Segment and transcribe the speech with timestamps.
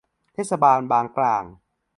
[0.33, 1.43] เทศบาลบางกร่าง